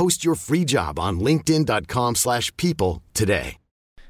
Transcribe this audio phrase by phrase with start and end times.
[0.00, 3.58] Post your free job on linkedin.com slash people today.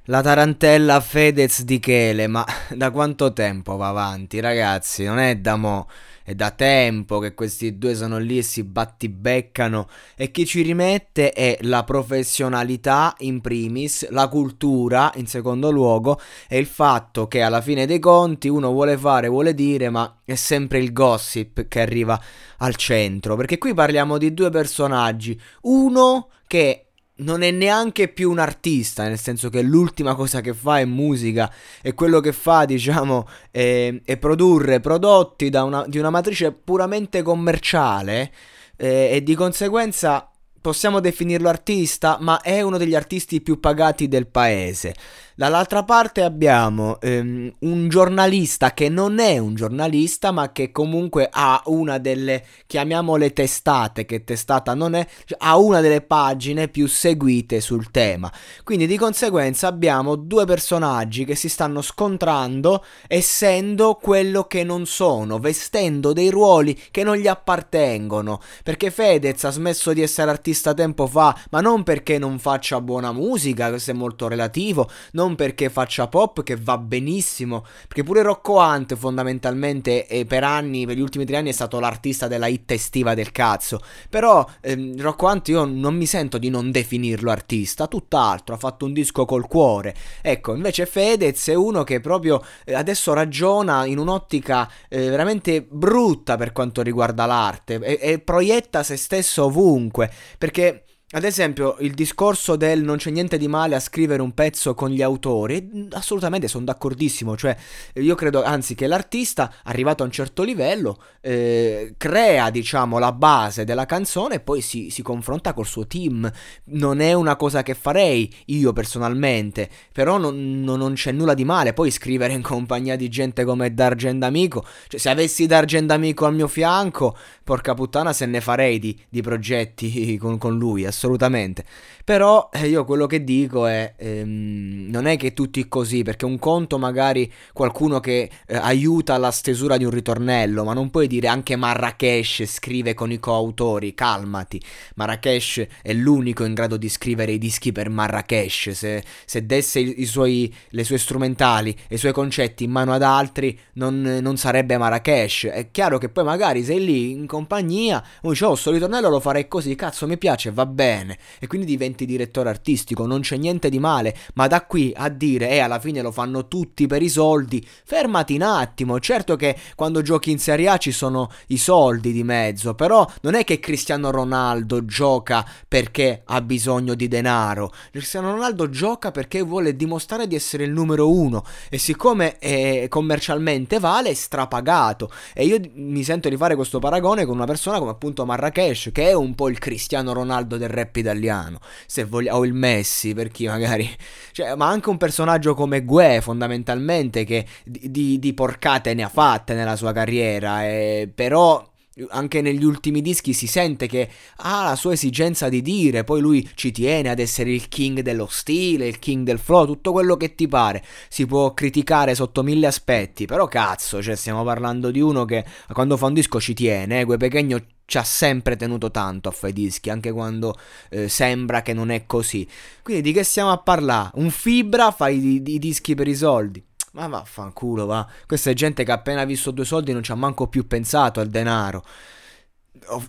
[0.04, 5.02] La tarantella Fedez di Chele, ma da quanto tempo va avanti, ragazzi?
[5.02, 5.88] Non è da mo',
[6.22, 9.88] è da tempo che questi due sono lì e si battibeccano.
[10.16, 16.58] E chi ci rimette è la professionalità in primis, la cultura in secondo luogo e
[16.58, 20.78] il fatto che alla fine dei conti uno vuole fare, vuole dire, ma è sempre
[20.78, 22.20] il gossip che arriva
[22.58, 26.89] al centro, perché qui parliamo di due personaggi, uno che
[27.20, 31.52] non è neanche più un artista, nel senso che l'ultima cosa che fa è musica
[31.82, 38.32] e quello che fa, diciamo, è, è produrre prodotti una, di una matrice puramente commerciale
[38.76, 44.26] eh, e di conseguenza possiamo definirlo artista, ma è uno degli artisti più pagati del
[44.26, 44.94] paese.
[45.40, 51.62] Dall'altra parte abbiamo ehm, un giornalista che non è un giornalista, ma che comunque ha
[51.64, 55.06] una delle, chiamiamole testate, che testata non è,
[55.38, 58.30] ha una delle pagine più seguite sul tema.
[58.64, 65.38] Quindi di conseguenza abbiamo due personaggi che si stanno scontrando essendo quello che non sono,
[65.38, 68.42] vestendo dei ruoli che non gli appartengono.
[68.62, 73.10] Perché Fedez ha smesso di essere artista tempo fa, ma non perché non faccia buona
[73.10, 78.22] musica, questo è molto relativo, non non perché faccia pop, che va benissimo, perché pure
[78.22, 82.70] Rocco Hunt fondamentalmente per anni, per gli ultimi tre anni è stato l'artista della hit
[82.72, 87.86] estiva del cazzo, però ehm, Rocco Hunt io non mi sento di non definirlo artista,
[87.86, 92.74] tutt'altro, ha fatto un disco col cuore, ecco, invece Fedez è uno che proprio eh,
[92.74, 98.96] adesso ragiona in un'ottica eh, veramente brutta per quanto riguarda l'arte e, e proietta se
[98.96, 104.22] stesso ovunque, perché ad esempio, il discorso del non c'è niente di male a scrivere
[104.22, 107.56] un pezzo con gli autori, assolutamente sono d'accordissimo, cioè
[107.94, 113.64] io credo anzi che l'artista, arrivato a un certo livello, eh, crea diciamo la base
[113.64, 116.30] della canzone e poi si, si, confronta col suo team.
[116.66, 121.44] Non è una cosa che farei io personalmente, però non, non, non c'è nulla di
[121.44, 126.26] male poi scrivere in compagnia di gente come D'Argent Amico, cioè se avessi D'Argent Amico
[126.26, 130.98] al mio fianco, porca puttana se ne farei di, di progetti con, con lui, assolutamente
[131.00, 131.64] assolutamente.
[132.04, 136.38] Però eh, io quello che dico è, ehm, non è che tutti così, perché un
[136.38, 141.28] conto magari qualcuno che eh, aiuta la stesura di un ritornello, ma non puoi dire
[141.28, 144.60] anche Marrakesh scrive con i coautori, calmati.
[144.96, 150.00] Marrakesh è l'unico in grado di scrivere i dischi per Marrakesh, se, se desse i,
[150.00, 154.36] i suoi, le sue strumentali e i suoi concetti in mano ad altri non, non
[154.36, 155.44] sarebbe Marrakesh.
[155.44, 159.46] È chiaro che poi magari sei lì in compagnia, dice oh sto ritornello lo farei
[159.48, 161.18] così, cazzo mi piace, va bene.
[161.38, 165.50] E quindi diventi direttore artistico, non c'è niente di male, ma da qui a dire
[165.50, 170.02] eh, alla fine lo fanno tutti per i soldi, fermati un attimo, certo che quando
[170.02, 174.10] giochi in Serie A ci sono i soldi di mezzo, però non è che Cristiano
[174.10, 180.64] Ronaldo gioca perché ha bisogno di denaro, Cristiano Ronaldo gioca perché vuole dimostrare di essere
[180.64, 181.44] il numero uno.
[181.68, 185.10] E siccome è commercialmente vale è strapagato.
[185.34, 189.08] E io mi sento di fare questo paragone con una persona come appunto Marrakesh che
[189.08, 193.28] è un po' il Cristiano Ronaldo del rap italiano, se vogliamo, o il Messi per
[193.28, 193.88] chi magari,
[194.32, 199.08] cioè, ma anche un personaggio come Gue fondamentalmente che di, di, di porcate ne ha
[199.08, 201.69] fatte nella sua carriera, e, però
[202.08, 206.48] anche negli ultimi dischi si sente che ha la sua esigenza di dire, poi lui
[206.54, 210.34] ci tiene ad essere il king dello stile, il king del flow, tutto quello che
[210.34, 210.84] ti pare.
[211.08, 215.96] Si può criticare sotto mille aspetti, però cazzo, cioè stiamo parlando di uno che quando
[215.96, 219.50] fa un disco ci tiene, eh, Gue Pechegno ci ha sempre tenuto tanto a fare
[219.50, 220.56] i dischi, anche quando
[220.90, 222.46] eh, sembra che non è così.
[222.82, 224.10] Quindi di che stiamo a parlare?
[224.14, 226.64] Un fibra fa i, i, i dischi per i soldi.
[226.92, 228.06] Ma vaffanculo, va.
[228.26, 231.28] Questa è gente che appena visto due soldi non ci ha manco più pensato al
[231.28, 231.84] denaro.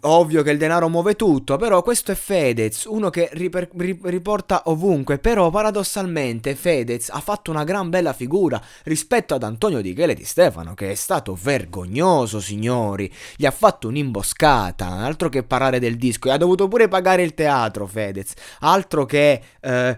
[0.01, 3.72] Ovvio che il denaro muove tutto, però questo è Fedez, uno che riper-
[4.04, 9.94] riporta ovunque, però paradossalmente Fedez ha fatto una gran bella figura rispetto ad Antonio Di
[9.94, 15.80] Chele di Stefano, che è stato vergognoso, signori, gli ha fatto un'imboscata, altro che parlare
[15.80, 19.42] del disco, e ha dovuto pure pagare il teatro Fedez, altro che...
[19.60, 19.95] Eh,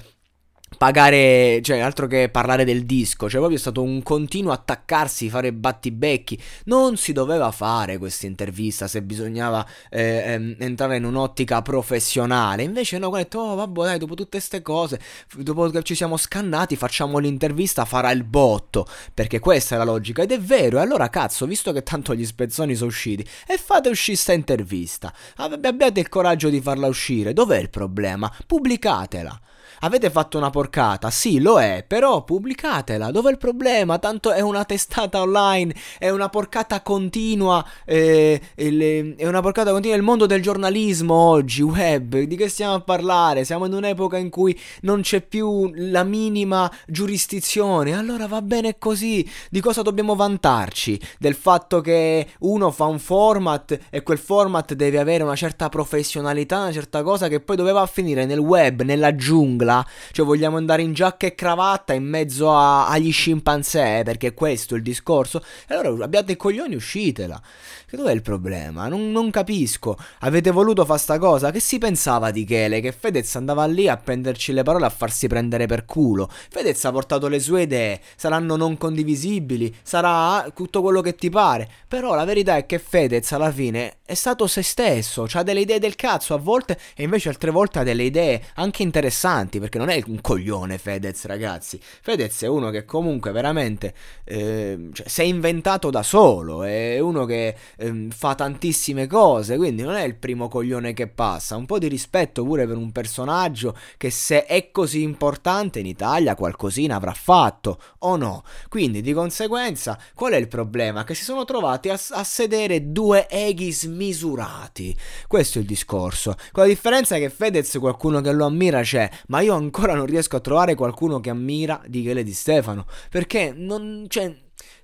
[0.77, 5.53] pagare, cioè altro che parlare del disco, cioè proprio è stato un continuo attaccarsi, fare
[5.53, 6.39] battibecchi.
[6.65, 12.63] Non si doveva fare questa intervista se bisognava eh, ehm, entrare in un'ottica professionale.
[12.63, 14.99] Invece no, ho detto, oh vabbè dai, dopo tutte queste cose,
[15.35, 18.85] dopo che ci siamo scannati, facciamo l'intervista, farà il botto.
[19.13, 20.77] Perché questa è la logica ed è vero.
[20.77, 25.13] E allora cazzo, visto che tanto gli spezzoni sono usciti, e fate uscire sta intervista.
[25.35, 27.33] Abbiate il coraggio di farla uscire.
[27.33, 28.31] Dov'è il problema?
[28.45, 29.39] Pubblicatela.
[29.85, 31.09] Avete fatto una porcata?
[31.09, 33.12] Sì, lo è, però pubblicatela.
[33.12, 34.00] Dov'è il problema?
[34.00, 37.65] Tanto è una testata online, è una porcata continua.
[37.83, 39.97] Eh, è una porcata continua.
[39.97, 43.44] Il mondo del giornalismo oggi, web, di che stiamo a parlare?
[43.44, 47.94] Siamo in un'epoca in cui non c'è più la minima giurisdizione.
[47.94, 49.30] Allora va bene così.
[49.50, 50.97] Di cosa dobbiamo vantarci?
[51.19, 56.62] Del fatto che uno fa un format e quel format deve avere una certa professionalità,
[56.62, 60.83] una certa cosa che poi doveva finire nel web, nella giungla giungla, cioè vogliamo andare
[60.83, 65.43] in giacca e cravatta in mezzo a, agli scimpanzé, perché questo è il discorso.
[65.67, 67.41] E allora abbiate i coglioni, uscitela.
[67.87, 68.87] Che dov'è il problema?
[68.87, 69.97] Non, non capisco.
[70.19, 71.51] Avete voluto fare sta cosa?
[71.51, 72.81] Che si pensava di Chele?
[72.81, 76.29] Che Fedez andava lì a prenderci le parole a farsi prendere per culo.
[76.49, 81.69] Fedez ha portato le sue idee, saranno non condivisibili, sarà tutto quello che ti pare.
[81.87, 85.79] Però la verità è che Fedez alla fine è stato se stesso, ha delle idee
[85.79, 89.89] del cazzo a volte e invece altre volte ha delle idee anche interessanti, perché non
[89.89, 91.79] è un coglione Fedez, ragazzi.
[91.81, 97.25] Fedez è uno che comunque veramente eh, cioè, si è inventato da solo, è uno
[97.25, 101.55] che ehm, fa tantissime cose, quindi non è il primo coglione che passa.
[101.55, 106.35] Un po' di rispetto pure per un personaggio che se è così importante in Italia
[106.35, 108.44] qualcosina avrà fatto, o no?
[108.69, 111.03] Quindi di conseguenza qual è il problema?
[111.03, 114.95] Che si sono trovati a, a sedere due eghi smisurati.
[115.27, 116.35] Questo è il discorso.
[116.51, 120.36] Con la differenza che Fedez qualcuno che lo ammira c'è, ma io ancora non riesco
[120.36, 124.06] a trovare qualcuno che ammira di Chele di Stefano, perché non...
[124.07, 124.36] Cioè,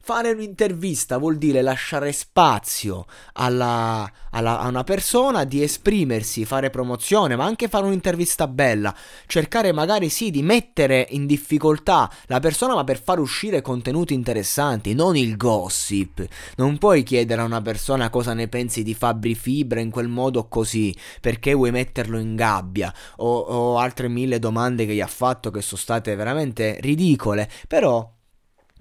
[0.02, 7.36] Fare un'intervista vuol dire lasciare spazio alla, alla, a una persona di esprimersi, fare promozione,
[7.36, 8.96] ma anche fare un'intervista bella.
[9.28, 14.96] Cercare magari sì di mettere in difficoltà la persona, ma per far uscire contenuti interessanti,
[14.96, 16.26] non il gossip.
[16.56, 20.48] Non puoi chiedere a una persona cosa ne pensi di Fabri Fibra in quel modo
[20.48, 25.52] così, perché vuoi metterlo in gabbia, o, o altre mille domande che gli ha fatto
[25.52, 27.48] che sono state veramente ridicole.
[27.68, 28.18] Però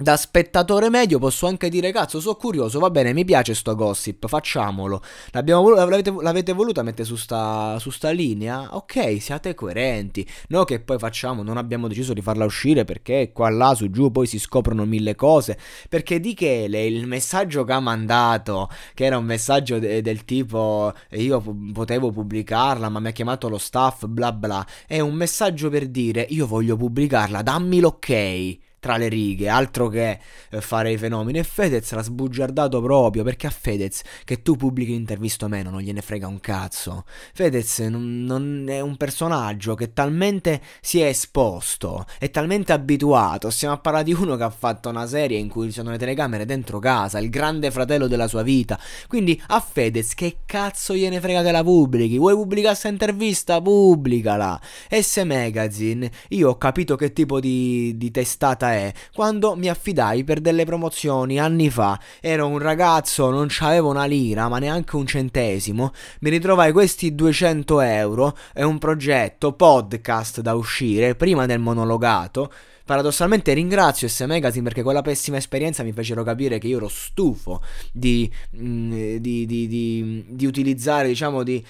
[0.00, 4.29] da spettatore medio posso anche dire cazzo sono curioso va bene mi piace sto gossip
[4.29, 5.03] facciamolo.
[5.45, 8.77] Vol- l'avete, l'avete, voluta mettere su sta, su sta linea?
[8.77, 10.25] Ok siate coerenti.
[10.50, 14.12] No che poi facciamo non abbiamo deciso di farla uscire perché qua là su giù
[14.12, 15.59] poi si scoprono mille cose.
[15.89, 20.93] Perché di Chele il messaggio che ha mandato che era un messaggio de- del tipo
[21.11, 24.65] io p- potevo pubblicarla ma mi ha chiamato lo staff bla bla.
[24.87, 30.19] È un messaggio per dire io voglio pubblicarla dammi l'ok tra le righe, altro che
[30.51, 31.39] eh, fare i fenomeni.
[31.39, 35.81] E Fedez l'ha sbugiardato proprio perché a Fedez che tu pubblichi l'intervista o meno non
[35.81, 37.05] gliene frega un cazzo.
[37.35, 43.51] Fedez non, non, è un personaggio che talmente si è esposto, è talmente abituato.
[43.51, 45.99] Stiamo a parlare di uno che ha fatto una serie in cui ci sono le
[45.99, 48.79] telecamere dentro casa, il grande fratello della sua vita.
[49.06, 52.19] Quindi a Fedez che cazzo gliene frega che la pubblichi?
[52.19, 53.61] Vuoi pubblicare questa intervista?
[53.61, 54.61] Pubblicala.
[54.89, 60.41] S Magazine, io ho capito che tipo di, di testata è quando mi affidai per
[60.41, 61.98] delle promozioni anni fa.
[62.20, 65.93] Ero un ragazzo, non c'avevo una lira, ma neanche un centesimo.
[66.20, 72.53] Mi ritrovai questi 200 euro e un progetto podcast da uscire prima del monologato.
[72.84, 77.60] Paradossalmente ringrazio S Magazine perché quella pessima esperienza mi fecero capire che io ero stufo
[77.93, 81.63] di, mm, di, di, di utilizzare, diciamo, di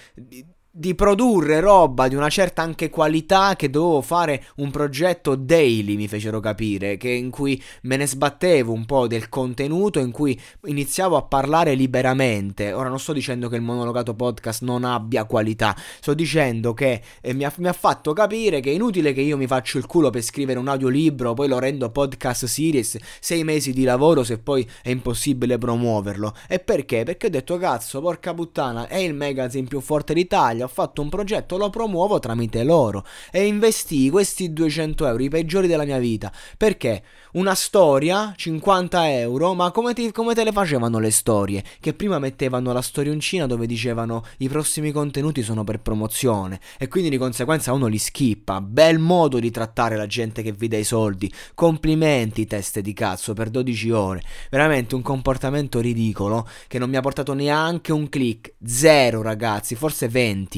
[0.79, 6.07] di produrre roba di una certa anche qualità che dovevo fare un progetto daily, mi
[6.07, 11.17] fecero capire, che in cui me ne sbattevo un po' del contenuto, in cui iniziavo
[11.17, 12.73] a parlare liberamente.
[12.73, 17.35] Ora non sto dicendo che il monologato podcast non abbia qualità, sto dicendo che eh,
[17.35, 20.11] mi, ha, mi, ha, fatto capire che è inutile che io mi faccio il culo
[20.11, 24.69] per scrivere un audiolibro, poi lo rendo podcast series, sei mesi di lavoro se poi
[24.83, 26.33] è impossibile promuoverlo.
[26.47, 27.03] E perché?
[27.03, 31.09] Perché ho detto cazzo, porca puttana, è il magazine più forte d'Italia, ho fatto un
[31.09, 36.31] progetto, lo promuovo tramite loro e investii questi 200 euro, i peggiori della mia vita.
[36.57, 37.03] Perché?
[37.33, 41.63] Una storia, 50 euro, ma come, ti, come te le facevano le storie?
[41.81, 47.11] Che prima mettevano la storioncina dove dicevano i prossimi contenuti sono per promozione e quindi
[47.11, 48.61] di conseguenza uno li skippa.
[48.61, 51.33] Bel modo di trattare la gente che vi dà i soldi.
[51.55, 54.23] Complimenti, teste di cazzo, per 12 ore.
[54.51, 58.55] Veramente un comportamento ridicolo che non mi ha portato neanche un click.
[58.65, 60.58] Zero, ragazzi, forse 20.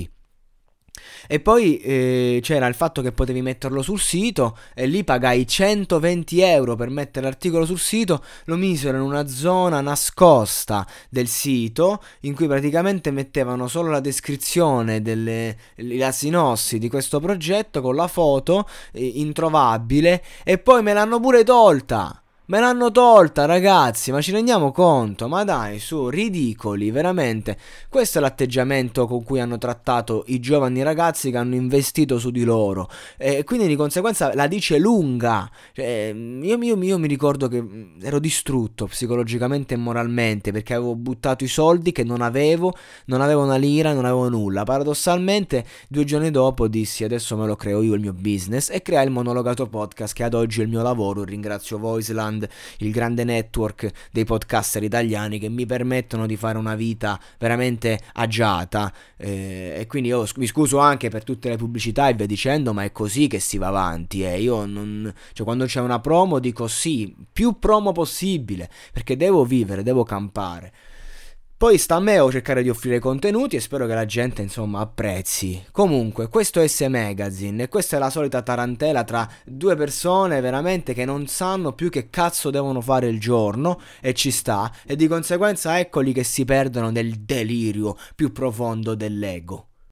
[1.26, 6.40] E poi eh, c'era il fatto che potevi metterlo sul sito e lì pagai 120
[6.40, 12.35] euro per mettere l'articolo sul sito, lo misero in una zona nascosta del sito in
[12.35, 18.69] cui praticamente mettevano solo la descrizione, delle, la sinossi di questo progetto con la foto
[18.92, 22.23] eh, introvabile e poi me l'hanno pure tolta.
[22.50, 25.28] Me l'hanno tolta, ragazzi, ma ci rendiamo conto?
[25.28, 27.57] Ma dai, su, ridicoli, veramente.
[27.88, 32.42] Questo è l'atteggiamento con cui hanno trattato i giovani ragazzi che hanno investito su di
[32.42, 32.90] loro.
[33.16, 35.49] E quindi di conseguenza la dice lunga.
[35.73, 40.97] Cioè, io, io, io mi ricordo che mm, ero distrutto psicologicamente e moralmente perché avevo
[40.97, 44.64] buttato i soldi che non avevo, non avevo una lira, non avevo nulla.
[44.64, 49.04] Paradossalmente, due giorni dopo dissi adesso me lo creo io il mio business e creai
[49.04, 51.23] il monologato podcast che ad oggi è il mio lavoro.
[51.23, 56.75] Ringrazio Voiceland Sound, il grande network dei podcaster italiani che mi permettono di fare una
[56.75, 58.92] vita veramente agiata.
[59.16, 62.85] Eh, e quindi io mi scuso anche per tutte le pubblicità e via dicendo, ma
[62.85, 64.25] è così che si va avanti.
[64.25, 64.40] Eh.
[64.40, 69.82] Io non, cioè, quando c'è una promo dico sì, più promo possibile, perché devo vivere,
[69.82, 70.73] devo campare.
[71.61, 74.81] Poi sta a me o cercare di offrire contenuti e spero che la gente insomma
[74.81, 75.62] apprezzi.
[75.73, 80.95] Comunque, questo è S Magazine e questa è la solita tarantela tra due persone veramente
[80.95, 85.07] che non sanno più che cazzo devono fare il giorno e ci sta e di
[85.07, 89.69] conseguenza eccoli che si perdono nel delirio più profondo dell'ego.